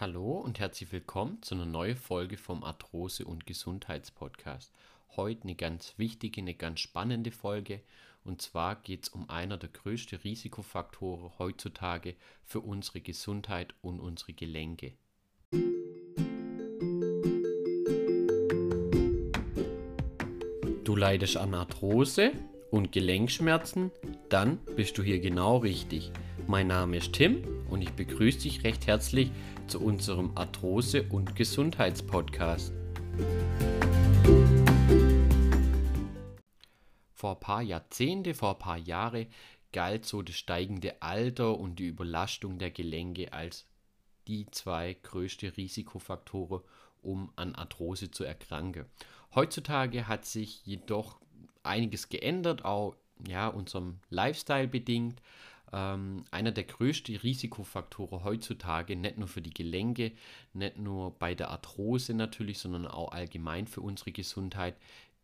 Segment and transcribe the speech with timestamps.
[0.00, 4.72] Hallo und herzlich willkommen zu einer neuen Folge vom Arthrose- und Gesundheitspodcast.
[5.16, 7.80] Heute eine ganz wichtige, eine ganz spannende Folge.
[8.22, 12.14] Und zwar geht es um einer der größten Risikofaktoren heutzutage
[12.44, 14.92] für unsere Gesundheit und unsere Gelenke.
[20.84, 22.30] Du leidest an Arthrose
[22.70, 23.90] und Gelenkschmerzen?
[24.28, 26.12] Dann bist du hier genau richtig.
[26.46, 29.30] Mein Name ist Tim und ich begrüße dich recht herzlich
[29.66, 32.72] zu unserem Arthrose- und Gesundheitspodcast.
[37.12, 39.26] Vor ein paar Jahrzehnte, vor ein paar Jahre
[39.72, 43.66] galt so das steigende Alter und die Überlastung der Gelenke als
[44.26, 46.62] die zwei größten Risikofaktoren,
[47.02, 48.86] um an Arthrose zu erkranken.
[49.34, 51.20] Heutzutage hat sich jedoch
[51.62, 55.20] einiges geändert, auch ja, unserem Lifestyle bedingt.
[55.72, 60.12] Ähm, einer der größten Risikofaktoren heutzutage, nicht nur für die Gelenke,
[60.52, 64.76] nicht nur bei der Arthrose natürlich, sondern auch allgemein für unsere Gesundheit,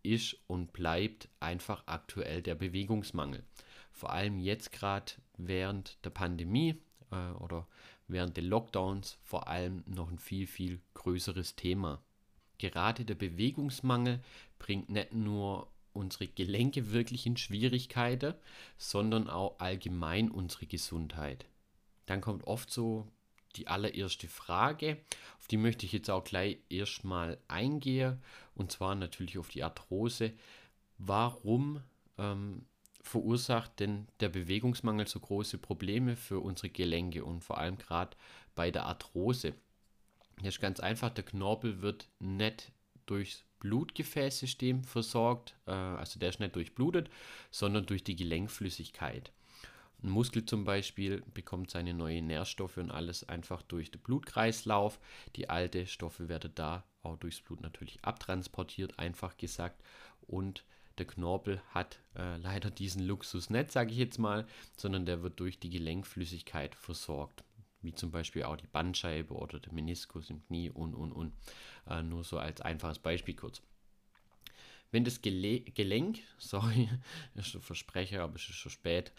[0.02, 3.42] ist und bleibt einfach aktuell der Bewegungsmangel.
[3.91, 6.77] Vor allem jetzt gerade während der Pandemie
[7.11, 7.66] äh, oder
[8.06, 12.02] während der Lockdowns vor allem noch ein viel, viel größeres Thema.
[12.58, 14.20] Gerade der Bewegungsmangel
[14.58, 18.34] bringt nicht nur unsere Gelenke wirklich in Schwierigkeiten,
[18.76, 21.46] sondern auch allgemein unsere Gesundheit.
[22.06, 23.08] Dann kommt oft so
[23.56, 24.98] die allererste Frage,
[25.38, 28.20] auf die möchte ich jetzt auch gleich erstmal eingehen,
[28.54, 30.32] und zwar natürlich auf die Arthrose.
[30.98, 31.82] Warum
[32.18, 32.66] ähm,
[33.00, 38.16] verursacht denn der Bewegungsmangel so große Probleme für unsere Gelenke und vor allem gerade
[38.54, 39.54] bei der Arthrose?
[40.38, 42.72] Das ist ganz einfach, der Knorpel wird nicht
[43.06, 47.10] durchs Blutgefäßsystem versorgt, äh, also der ist nicht durchblutet,
[47.50, 49.33] sondern durch die Gelenkflüssigkeit.
[50.02, 55.00] Ein Muskel zum Beispiel bekommt seine neuen Nährstoffe und alles einfach durch den Blutkreislauf.
[55.36, 59.83] Die alten Stoffe werden da auch durchs Blut natürlich abtransportiert, einfach gesagt.
[60.27, 60.64] Und
[60.98, 64.46] der Knorpel hat äh, leider diesen Luxus nicht, sage ich jetzt mal,
[64.77, 67.45] sondern der wird durch die Gelenkflüssigkeit versorgt
[67.84, 71.33] wie zum Beispiel auch die Bandscheibe oder der Meniskus im Knie und, und, und.
[71.89, 73.62] Äh, nur so als einfaches Beispiel kurz.
[74.90, 76.89] Wenn das Gele Gelenk, sorry,
[77.34, 79.12] ist ein Versprecher, aber es ist schon spät,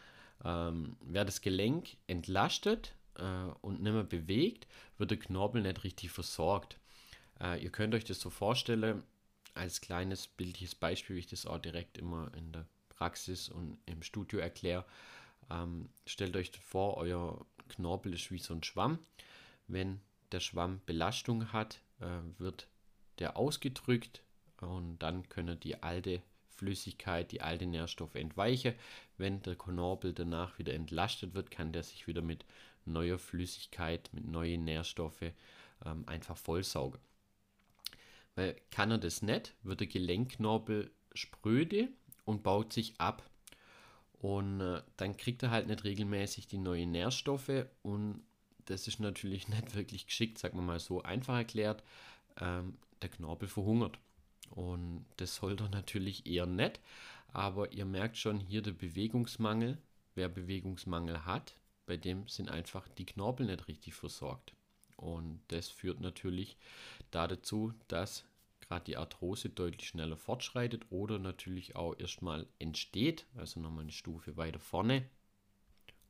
[0.43, 3.23] ähm, wer das Gelenk entlastet äh,
[3.61, 6.79] und nicht mehr bewegt, wird der Knorpel nicht richtig versorgt.
[7.39, 9.03] Äh, ihr könnt euch das so vorstellen,
[9.53, 14.03] als kleines bildliches Beispiel, wie ich das auch direkt immer in der Praxis und im
[14.03, 14.85] Studio erkläre.
[15.49, 18.99] Ähm, stellt euch vor, euer Knorpel ist wie so ein Schwamm.
[19.67, 19.99] Wenn
[20.31, 22.05] der Schwamm Belastung hat, äh,
[22.37, 22.67] wird
[23.19, 24.21] der ausgedrückt
[24.61, 28.73] und dann können die alte Flüssigkeit, die alte Nährstoffe entweichen.
[29.17, 32.45] Wenn der Knorpel danach wieder entlastet wird, kann der sich wieder mit
[32.85, 35.31] neuer Flüssigkeit, mit neuen Nährstoffen
[35.85, 36.99] ähm, einfach vollsaugen.
[38.35, 41.89] Weil kann er das nicht, wird der Gelenkknorpel spröde
[42.25, 43.29] und baut sich ab.
[44.25, 48.23] Und äh, dann kriegt er halt nicht regelmäßig die neuen Nährstoffe und
[48.65, 51.83] das ist natürlich nicht wirklich geschickt, sagen wir mal so einfach erklärt.
[52.41, 53.99] Ähm, der Knorpel verhungert.
[54.49, 56.79] Und das soll er natürlich eher nicht.
[57.33, 59.77] Aber ihr merkt schon hier der Bewegungsmangel.
[60.15, 61.53] Wer Bewegungsmangel hat,
[61.85, 64.55] bei dem sind einfach die Knorpel nicht richtig versorgt.
[64.95, 66.57] Und das führt natürlich
[67.11, 68.25] dazu, dass
[68.67, 74.37] gerade die Arthrose deutlich schneller fortschreitet oder natürlich auch erstmal entsteht, also nochmal eine Stufe
[74.37, 75.07] weiter vorne.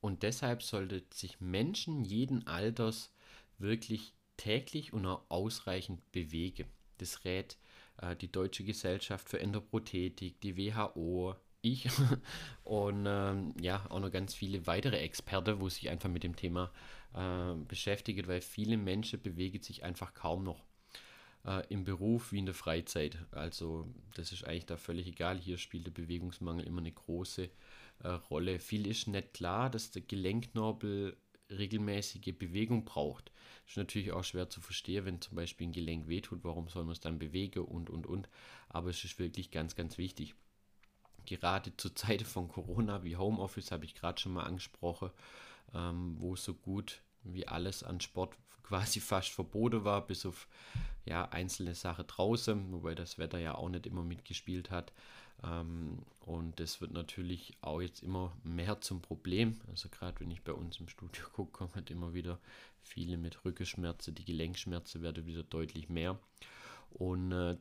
[0.00, 3.12] Und deshalb sollte sich Menschen jeden Alters
[3.58, 6.68] wirklich täglich und auch ausreichend bewegen.
[6.98, 7.56] Das rät
[7.98, 11.88] äh, die Deutsche Gesellschaft für Endoprothetik, die WHO, ich
[12.64, 16.70] und ähm, ja, auch noch ganz viele weitere Experten, wo sich einfach mit dem Thema
[17.14, 20.64] äh, beschäftigen, weil viele Menschen bewegen sich einfach kaum noch
[21.46, 23.18] äh, im Beruf wie in der Freizeit.
[23.30, 25.38] Also das ist eigentlich da völlig egal.
[25.38, 27.48] Hier spielt der Bewegungsmangel immer eine große
[28.02, 28.58] äh, Rolle.
[28.58, 31.16] Viel ist nicht klar, dass der Gelenkknorpel
[31.48, 33.30] regelmäßige Bewegung braucht.
[33.68, 36.92] Ist natürlich auch schwer zu verstehen, wenn zum Beispiel ein Gelenk wehtut, warum soll man
[36.92, 38.28] es dann bewegen und und und.
[38.68, 40.34] Aber es ist wirklich ganz, ganz wichtig.
[41.24, 45.10] Gerade zur Zeit von Corona wie Homeoffice habe ich gerade schon mal angesprochen,
[45.74, 48.36] ähm, wo so gut wie alles an Sport
[48.66, 50.48] quasi fast verboten war, bis auf
[51.04, 54.92] ja, einzelne Sachen draußen, wobei das Wetter ja auch nicht immer mitgespielt hat.
[55.44, 59.60] Ähm, und das wird natürlich auch jetzt immer mehr zum Problem.
[59.68, 62.38] Also gerade wenn ich bei uns im Studio gucke, kommen halt immer wieder
[62.82, 66.18] viele mit Rückenschmerzen, die Gelenkschmerzen werden wieder deutlich mehr.
[66.90, 67.56] Und äh,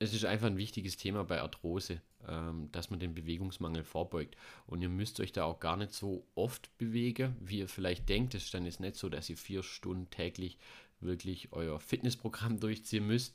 [0.00, 4.36] es ist einfach ein wichtiges Thema bei Arthrose, ähm, dass man den Bewegungsmangel vorbeugt.
[4.66, 8.34] Und ihr müsst euch da auch gar nicht so oft bewegen, wie ihr vielleicht denkt.
[8.34, 10.58] Es ist dann jetzt nicht so, dass ihr vier Stunden täglich
[11.00, 13.34] wirklich euer Fitnessprogramm durchziehen müsst,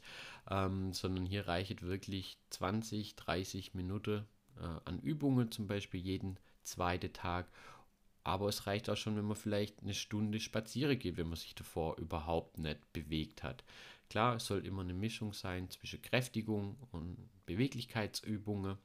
[0.49, 4.25] ähm, sondern hier reicht wirklich 20, 30 Minuten
[4.57, 7.47] äh, an Übungen, zum Beispiel jeden zweiten Tag.
[8.25, 11.55] Aber es reicht auch schon, wenn man vielleicht eine Stunde spazieren geht, wenn man sich
[11.55, 13.65] davor überhaupt nicht bewegt hat.
[14.13, 17.17] Klar, es soll immer eine Mischung sein zwischen Kräftigung und
[17.47, 18.77] Beweglichkeitsübungen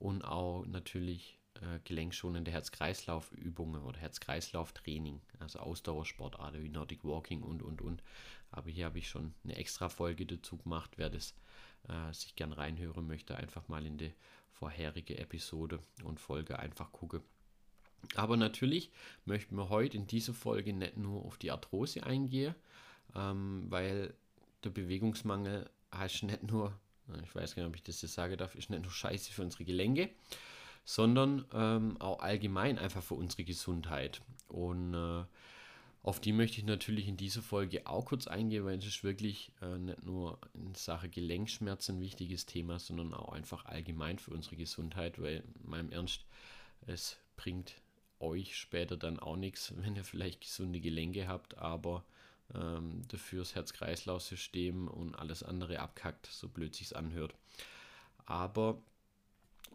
[0.00, 7.82] und auch natürlich äh, gelenkschonende Herz-Kreislauf-Übungen oder Herz-Kreislauf-Training, also Ausdauersportarten wie Nordic Walking und und
[7.82, 8.02] und.
[8.50, 10.90] Aber hier habe ich schon eine extra Folge dazu gemacht.
[10.96, 11.36] Wer das
[11.88, 14.12] äh, sich gern reinhören möchte, einfach mal in die
[14.50, 17.22] vorherige Episode und Folge einfach gucken.
[18.16, 18.90] Aber natürlich
[19.24, 22.56] möchten wir heute in dieser Folge nicht nur auf die Arthrose eingehen,
[23.14, 24.16] ähm, weil
[24.64, 26.78] der Bewegungsmangel heißt nicht nur,
[27.22, 29.42] ich weiß gar nicht, ob ich das jetzt sagen darf, ist nicht nur scheiße für
[29.42, 30.10] unsere Gelenke,
[30.84, 34.20] sondern ähm, auch allgemein einfach für unsere Gesundheit.
[34.48, 35.24] Und äh,
[36.02, 39.52] auf die möchte ich natürlich in dieser Folge auch kurz eingehen, weil es ist wirklich
[39.62, 44.56] äh, nicht nur in Sache Gelenkschmerzen ein wichtiges Thema, sondern auch einfach allgemein für unsere
[44.56, 46.26] Gesundheit, weil meinem Ernst,
[46.86, 47.76] es bringt
[48.18, 52.04] euch später dann auch nichts, wenn ihr vielleicht gesunde Gelenke habt, aber
[52.54, 57.34] ähm, dafür das Herz-Kreislauf-System und alles andere abkackt, so blöd sich's anhört.
[58.26, 58.80] Aber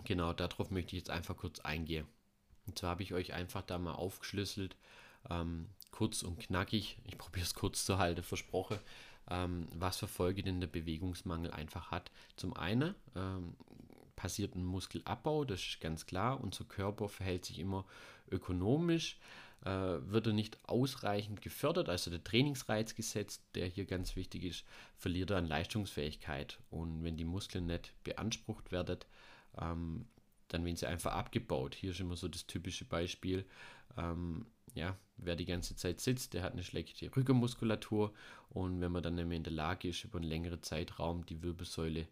[0.03, 2.07] genau darauf möchte ich jetzt einfach kurz eingehen.
[2.65, 4.75] Und zwar habe ich euch einfach da mal aufgeschlüsselt,
[5.29, 8.79] ähm, kurz und knackig, ich probiere es kurz zu halten, versprochen,
[9.29, 12.11] ähm, was für Folge denn der Bewegungsmangel einfach hat.
[12.35, 13.55] Zum einen ähm,
[14.15, 16.41] passiert ein Muskelabbau, das ist ganz klar.
[16.41, 17.85] Unser Körper verhält sich immer
[18.29, 19.17] ökonomisch,
[19.65, 24.65] äh, wird er nicht ausreichend gefördert, also der Trainingsreiz gesetzt, der hier ganz wichtig ist,
[24.95, 26.59] verliert er an Leistungsfähigkeit.
[26.69, 28.99] Und wenn die Muskeln nicht beansprucht werden,
[29.59, 30.07] ähm,
[30.47, 31.75] dann werden sie einfach abgebaut.
[31.75, 33.45] Hier ist immer so das typische Beispiel.
[33.97, 34.45] Ähm,
[34.75, 38.13] ja, wer die ganze Zeit sitzt, der hat eine schlechte Rückenmuskulatur
[38.49, 42.07] und wenn man dann nämlich in der Lage ist, über einen längeren Zeitraum die Wirbelsäule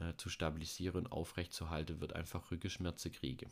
[0.00, 3.50] äh, zu stabilisieren und aufrechtzuerhalten, wird einfach Rückenschmerzen kriegen.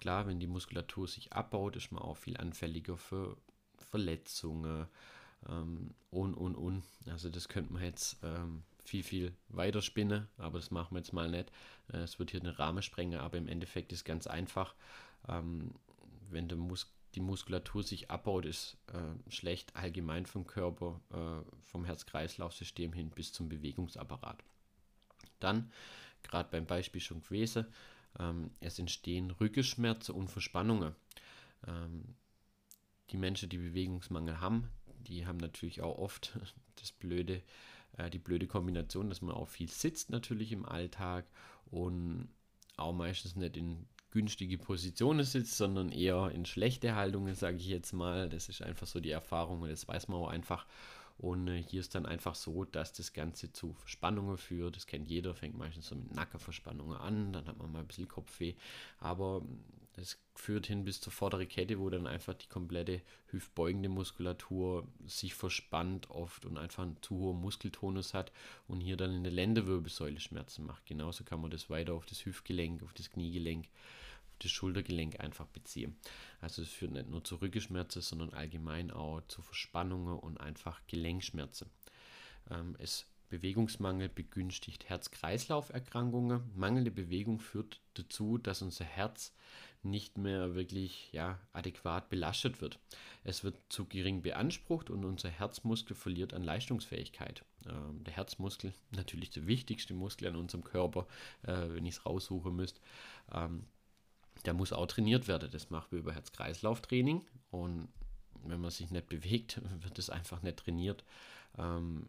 [0.00, 3.36] Klar, wenn die Muskulatur sich abbaut, ist man auch viel anfälliger für
[3.78, 4.86] Verletzungen
[5.48, 6.82] ähm, und, und, und.
[7.08, 11.12] Also das könnte man jetzt ähm, viel, viel weiter spinnen, aber das machen wir jetzt
[11.12, 11.50] mal nicht.
[11.92, 14.74] Äh, es wird hier den Rahmen sprengen, aber im Endeffekt ist ganz einfach.
[15.28, 15.74] Ähm,
[16.30, 21.84] wenn der Mus die Muskulatur sich abbaut, ist äh, schlecht allgemein vom Körper, äh, vom
[21.84, 24.42] Herz-Kreislauf-System hin bis zum Bewegungsapparat.
[25.38, 25.70] Dann,
[26.22, 27.66] gerade beim Beispiel schon gewesen,
[28.18, 30.94] ähm, es entstehen Rückenschmerzen und Verspannungen.
[31.66, 32.14] Ähm,
[33.10, 34.68] die Menschen, die Bewegungsmangel haben,
[35.06, 36.38] die haben natürlich auch oft
[36.76, 37.42] das blöde,
[37.96, 41.26] äh, die blöde Kombination, dass man auch viel sitzt natürlich im Alltag
[41.66, 42.28] und
[42.76, 47.92] auch meistens nicht in günstige Positionen sitzt, sondern eher in schlechte Haltungen, sage ich jetzt
[47.92, 48.28] mal.
[48.28, 50.66] Das ist einfach so die Erfahrung und das weiß man auch einfach.
[51.18, 54.76] Und äh, hier ist dann einfach so, dass das Ganze zu Verspannungen führt.
[54.76, 58.08] Das kennt jeder, fängt meistens so mit Nackenverspannungen an, dann hat man mal ein bisschen
[58.08, 58.54] Kopfweh.
[58.98, 59.42] Aber
[59.94, 65.34] das führt hin bis zur vorderen Kette, wo dann einfach die komplette hüftbeugende Muskulatur sich
[65.34, 68.32] verspannt oft und einfach einen zu hohen Muskeltonus hat
[68.66, 70.84] und hier dann in der Lendenwirbelsäule Schmerzen macht.
[70.86, 73.68] Genauso kann man das weiter auf das Hüftgelenk, auf das Kniegelenk
[74.40, 75.96] das Schultergelenk einfach beziehen.
[76.40, 81.70] Also es führt nicht nur zu Rückenschmerzen, sondern allgemein auch zu Verspannungen und einfach Gelenkschmerzen.
[82.50, 86.42] Ähm, es Bewegungsmangel begünstigt Herz-Kreislauf-Erkrankungen.
[86.54, 89.32] Mangelnde Bewegung führt dazu, dass unser Herz
[89.82, 92.78] nicht mehr wirklich ja, adäquat belastet wird.
[93.24, 97.44] Es wird zu gering beansprucht und unser Herzmuskel verliert an Leistungsfähigkeit.
[97.66, 101.06] Ähm, der Herzmuskel, natürlich der wichtigste Muskel an unserem Körper,
[101.42, 102.80] äh, wenn ich es raussuchen müsste,
[103.32, 103.64] ähm,
[104.44, 105.50] der muss auch trainiert werden.
[105.50, 107.22] Das machen wir über Herz-Kreislauf-Training.
[107.50, 107.88] Und
[108.44, 111.04] wenn man sich nicht bewegt, wird es einfach nicht trainiert.
[111.58, 112.08] Ähm,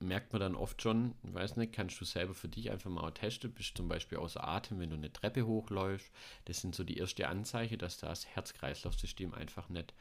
[0.00, 3.52] merkt man dann oft schon, weiß nicht, kannst du selber für dich einfach mal testen,
[3.52, 6.10] bist zum Beispiel außer Atem, wenn du eine Treppe hochläufst.
[6.46, 9.92] Das sind so die erste Anzeichen, dass das Herz-Kreislauf-System einfach nicht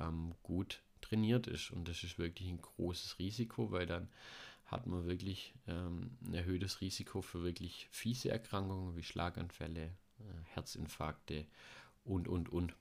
[0.00, 1.70] ähm, gut trainiert ist.
[1.70, 4.08] Und das ist wirklich ein großes Risiko, weil dann
[4.66, 9.92] hat man wirklich ähm, ein erhöhtes Risiko für wirklich fiese Erkrankungen wie Schlaganfälle,
[10.54, 11.46] Herzinfarkte
[12.04, 12.74] und, und, und.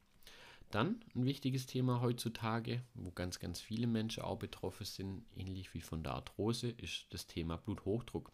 [0.71, 5.81] Dann ein wichtiges Thema heutzutage, wo ganz, ganz viele Menschen auch betroffen sind, ähnlich wie
[5.81, 8.31] von der Arthrose, ist das Thema Bluthochdruck.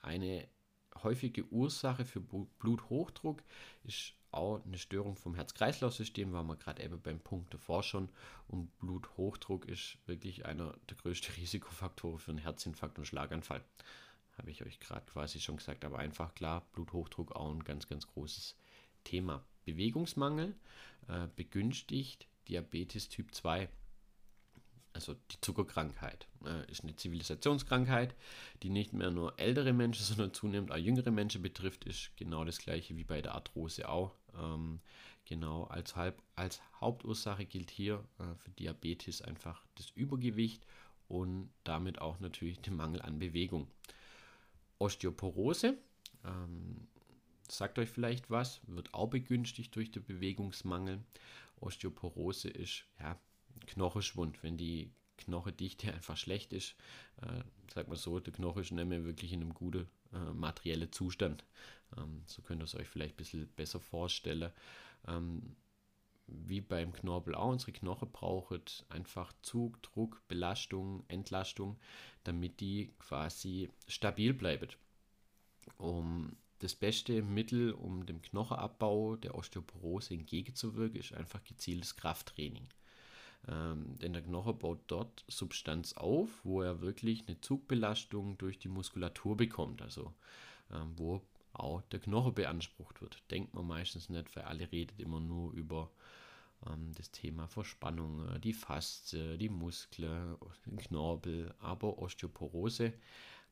[0.00, 0.48] Eine
[1.02, 3.42] häufige Ursache für Bluthochdruck
[3.84, 8.08] ist auch eine Störung vom Herz-Kreislauf-System, waren wir gerade eben beim Punkt davor schon.
[8.46, 13.62] Und Bluthochdruck ist wirklich einer der größten Risikofaktoren für einen Herzinfarkt und Schlaganfall.
[14.38, 18.06] Habe ich euch gerade quasi schon gesagt, aber einfach klar, Bluthochdruck auch ein ganz, ganz
[18.06, 18.56] großes
[19.04, 19.44] Thema.
[19.64, 20.54] Bewegungsmangel
[21.08, 23.68] äh, begünstigt Diabetes Typ 2
[24.98, 28.16] also die Zuckerkrankheit, äh, ist eine Zivilisationskrankheit,
[28.64, 32.58] die nicht mehr nur ältere Menschen, sondern zunehmend auch jüngere Menschen betrifft, ist genau das
[32.58, 34.16] gleiche wie bei der Arthrose auch.
[34.36, 34.80] Ähm,
[35.24, 40.66] genau, als, Halb, als Hauptursache gilt hier äh, für Diabetes einfach das Übergewicht
[41.06, 43.68] und damit auch natürlich der Mangel an Bewegung.
[44.78, 45.76] Osteoporose,
[46.24, 46.88] ähm,
[47.48, 51.00] sagt euch vielleicht was, wird auch begünstigt durch den Bewegungsmangel.
[51.60, 53.18] Osteoporose ist ja
[53.66, 56.76] Knochenschwund, wenn die Knochendichte einfach schlecht ist,
[57.22, 57.42] äh,
[57.72, 61.44] sag mal so, der Knochen ist nicht mehr wirklich in einem guten äh, materiellen Zustand.
[61.96, 64.52] Ähm, so könnt ihr es euch vielleicht ein bisschen besser vorstellen.
[65.06, 65.56] Ähm,
[66.28, 71.78] wie beim Knorpel auch, unsere Knochen brauchen einfach Zug, Druck, Belastung, Entlastung,
[72.24, 74.68] damit die quasi stabil bleiben.
[75.76, 82.66] Um das beste Mittel, um dem Knochenabbau der Osteoporose entgegenzuwirken, ist einfach gezieltes Krafttraining.
[83.46, 88.68] Ähm, denn der Knochen baut dort Substanz auf, wo er wirklich eine Zugbelastung durch die
[88.68, 90.12] Muskulatur bekommt, also
[90.72, 91.22] ähm, wo
[91.58, 93.22] auch der Knochen beansprucht wird.
[93.30, 95.90] Denkt man meistens nicht, weil alle redet immer nur über
[96.66, 100.36] ähm, das Thema Verspannung, äh, die Faszie, die Muskeln,
[100.66, 102.92] den Knorpel, aber Osteoporose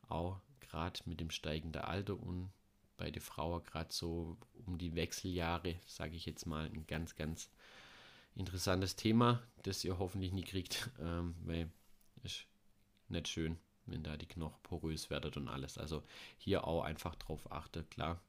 [0.09, 2.51] auch gerade mit dem steigenden Alter und
[2.97, 7.49] bei der Frau gerade so um die Wechseljahre, sage ich jetzt mal, ein ganz, ganz
[8.35, 11.69] interessantes Thema, das ihr hoffentlich nie kriegt, ähm, weil
[12.23, 12.45] ist
[13.09, 13.57] nicht schön,
[13.87, 15.77] wenn da die Knochen porös werden und alles.
[15.77, 16.03] Also
[16.37, 18.21] hier auch einfach drauf achten, klar,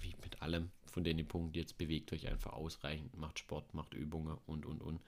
[0.00, 4.36] wie mit allem von den Punkten jetzt bewegt euch einfach ausreichend, macht Sport, macht Übungen
[4.46, 5.00] und und und.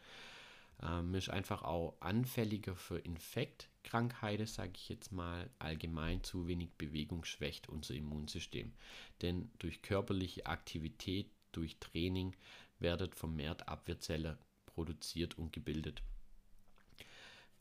[0.80, 5.48] Ähm, ist einfach auch anfälliger für Infektkrankheiten, sage ich jetzt mal.
[5.58, 8.72] Allgemein zu wenig Bewegung schwächt unser Immunsystem.
[9.20, 12.34] Denn durch körperliche Aktivität, durch Training
[12.78, 16.02] werden vermehrt Abwehrzellen produziert und gebildet.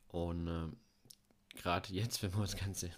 [0.08, 0.68] Und äh,
[1.56, 2.92] gerade jetzt, wenn man das Ganze,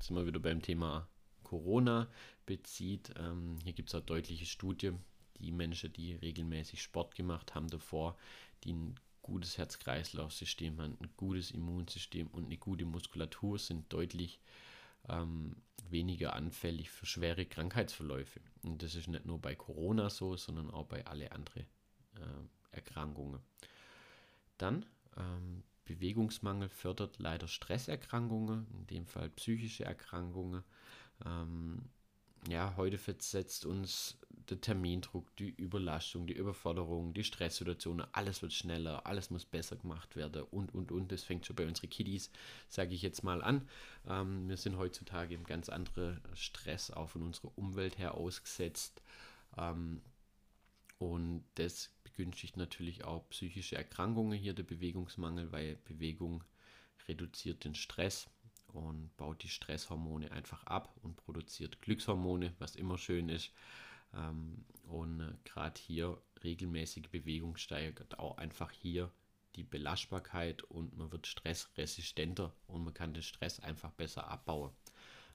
[0.00, 1.08] sind wir wieder beim Thema
[1.42, 2.08] Corona
[2.46, 4.98] bezieht, ähm, hier gibt es auch deutliche Studien,
[5.38, 8.16] die Menschen, die regelmäßig Sport gemacht haben davor,
[8.64, 14.40] die ein gutes Herz-Kreislauf-System haben, ein gutes Immunsystem und eine gute Muskulatur, sind deutlich
[15.08, 15.56] ähm,
[15.88, 18.40] weniger anfällig für schwere Krankheitsverläufe.
[18.62, 21.66] Und das ist nicht nur bei Corona so, sondern auch bei alle anderen
[22.16, 23.40] äh, Erkrankungen.
[24.58, 30.62] Dann ähm, Bewegungsmangel fördert leider Stresserkrankungen, in dem Fall psychische Erkrankungen.
[31.24, 31.82] Ähm,
[32.48, 39.06] ja, heute versetzt uns der Termindruck, die Überlastung, die Überforderung, die Stresssituation, alles wird schneller,
[39.06, 41.12] alles muss besser gemacht werden und, und, und.
[41.12, 42.30] Das fängt schon bei unseren Kiddies,
[42.68, 43.68] sage ich jetzt mal an.
[44.08, 49.02] Ähm, wir sind heutzutage im ganz anderen Stress auch von unserer Umwelt her ausgesetzt.
[49.56, 50.02] Ähm,
[50.98, 56.44] und das begünstigt natürlich auch psychische Erkrankungen hier, der Bewegungsmangel, weil Bewegung
[57.08, 58.28] reduziert den Stress
[58.68, 63.52] und baut die Stresshormone einfach ab und produziert Glückshormone, was immer schön ist.
[64.14, 69.10] Ähm, und äh, gerade hier regelmäßige Bewegung steigert auch einfach hier
[69.56, 74.70] die Belastbarkeit und man wird stressresistenter und man kann den Stress einfach besser abbauen.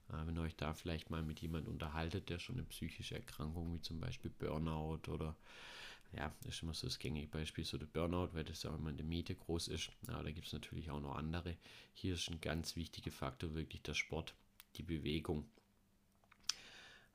[0.10, 3.74] Äh, wenn ihr euch da vielleicht mal mit jemandem unterhaltet, der schon eine psychische Erkrankung
[3.74, 5.36] wie zum Beispiel Burnout oder
[6.14, 8.90] ja, das ist immer so das gängige Beispiel, so der Burnout, weil das ja immer
[8.90, 9.92] in der Miete groß ist.
[10.08, 11.58] Ja, da gibt es natürlich auch noch andere.
[11.94, 14.34] Hier ist ein ganz wichtiger Faktor wirklich der Sport,
[14.76, 15.46] die Bewegung.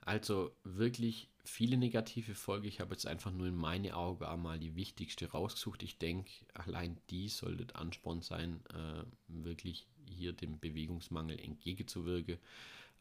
[0.01, 2.67] Also wirklich viele negative Folgen.
[2.67, 5.83] Ich habe jetzt einfach nur in meine Augen einmal die wichtigste rausgesucht.
[5.83, 12.39] Ich denke, allein die sollte Ansporn sein, äh, wirklich hier dem Bewegungsmangel entgegenzuwirken.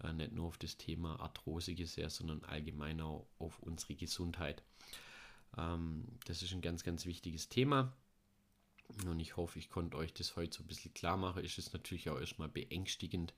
[0.04, 4.64] Äh, nicht nur auf das Thema Arthrose gesehen, sondern allgemein auch auf unsere Gesundheit.
[5.58, 7.94] Ähm, das ist ein ganz, ganz wichtiges Thema.
[9.06, 11.44] Und ich hoffe, ich konnte euch das heute so ein bisschen klar machen.
[11.44, 13.34] Ist es natürlich auch erstmal beängstigend,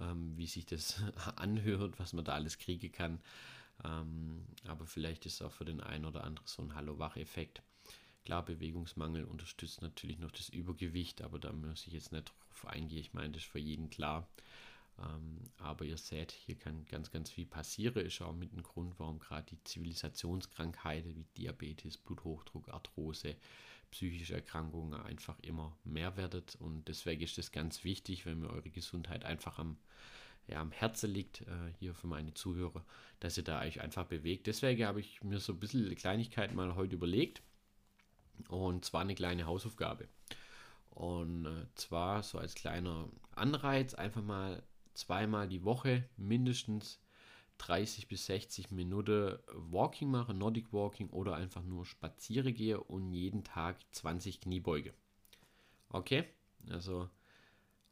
[0.00, 1.02] ähm, wie sich das
[1.36, 3.20] anhört, was man da alles kriegen kann.
[3.84, 7.62] Ähm, aber vielleicht ist es auch für den einen oder anderen so ein Hallo-Wach-Effekt.
[8.24, 13.00] Klar, Bewegungsmangel unterstützt natürlich noch das Übergewicht, aber da muss ich jetzt nicht drauf eingehen.
[13.00, 14.28] Ich meine, das ist für jeden klar.
[14.98, 18.04] Ähm, aber ihr seht, hier kann ganz, ganz viel passieren.
[18.04, 23.36] Ist auch mit dem Grund, warum gerade die Zivilisationskrankheiten wie Diabetes, Bluthochdruck, Arthrose,
[23.90, 26.44] psychische Erkrankungen einfach immer mehr werden.
[26.58, 29.76] Und deswegen ist es ganz wichtig, wenn mir eure Gesundheit einfach am,
[30.46, 32.84] ja, am Herzen liegt, äh, hier für meine Zuhörer,
[33.20, 34.46] dass ihr da euch einfach bewegt.
[34.46, 37.42] Deswegen habe ich mir so ein bisschen Kleinigkeiten mal heute überlegt.
[38.48, 40.08] Und zwar eine kleine Hausaufgabe.
[40.90, 44.62] Und äh, zwar so als kleiner Anreiz einfach mal
[44.94, 47.00] zweimal die Woche mindestens
[47.58, 53.44] 30 bis 60 Minuten Walking mache, Nordic Walking oder einfach nur spaziere gehe und jeden
[53.44, 54.92] Tag 20 Kniebeuge.
[55.90, 56.24] Okay,
[56.70, 57.08] also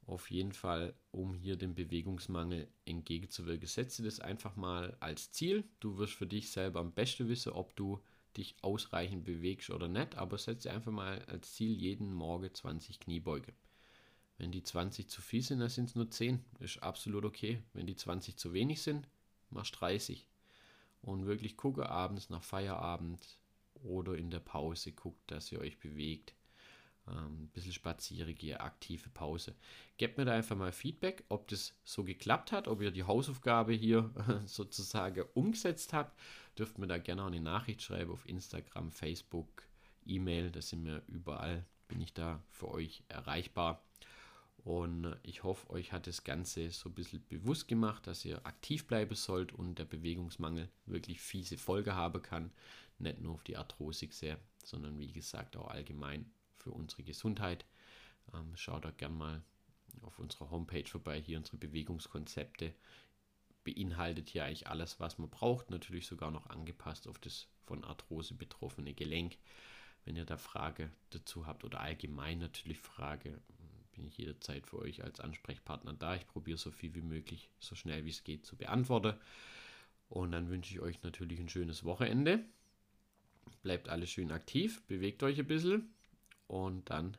[0.06, 3.68] auf jeden Fall, um hier dem Bewegungsmangel entgegenzuwirken.
[3.68, 5.64] Setze das einfach mal als Ziel.
[5.78, 8.00] Du wirst für dich selber am besten wissen, ob du
[8.36, 13.52] dich ausreichend bewegst oder nicht, aber setze einfach mal als Ziel jeden Morgen 20 Kniebeuge.
[14.40, 16.42] Wenn die 20 zu viel sind, dann sind es nur 10.
[16.60, 17.62] Ist absolut okay.
[17.74, 19.06] Wenn die 20 zu wenig sind,
[19.50, 20.26] machst 30.
[21.02, 23.20] Und wirklich gucke abends nach Feierabend
[23.82, 26.34] oder in der Pause, guckt, dass ihr euch bewegt.
[27.06, 29.54] Ähm, ein bisschen spazieren gehe, aktive Pause.
[29.98, 33.74] Gebt mir da einfach mal Feedback, ob das so geklappt hat, ob ihr die Hausaufgabe
[33.74, 34.08] hier
[34.46, 36.18] sozusagen umgesetzt habt.
[36.56, 39.64] Dürft mir da gerne eine Nachricht schreiben auf Instagram, Facebook,
[40.06, 43.82] E-Mail, da sind wir überall, bin ich da für euch erreichbar.
[44.64, 48.86] Und ich hoffe, euch hat das Ganze so ein bisschen bewusst gemacht, dass ihr aktiv
[48.86, 52.52] bleiben sollt und der Bewegungsmangel wirklich fiese Folge haben kann.
[52.98, 57.64] Nicht nur auf die Arthrosik sehr, sondern wie gesagt auch allgemein für unsere Gesundheit.
[58.34, 59.42] Ähm, schaut da gerne mal
[60.02, 61.20] auf unserer Homepage vorbei.
[61.20, 62.74] Hier unsere Bewegungskonzepte
[63.64, 65.70] beinhaltet hier eigentlich alles, was man braucht.
[65.70, 69.38] Natürlich sogar noch angepasst auf das von Arthrose betroffene Gelenk.
[70.04, 73.40] Wenn ihr da Frage dazu habt oder allgemein natürlich Frage,
[74.00, 76.14] bin ich jederzeit für euch als Ansprechpartner da.
[76.14, 79.14] Ich probiere so viel wie möglich, so schnell wie es geht zu beantworten.
[80.08, 82.42] Und dann wünsche ich euch natürlich ein schönes Wochenende.
[83.62, 85.92] Bleibt alle schön aktiv, bewegt euch ein bisschen
[86.46, 87.16] und dann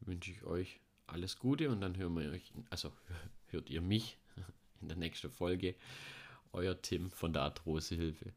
[0.00, 0.78] wünsche ich euch
[1.08, 2.92] alles Gute und dann hören wir euch, also
[3.48, 4.16] hört ihr mich
[4.80, 5.74] in der nächsten Folge.
[6.52, 8.32] Euer Tim von der Arthrosehilfe.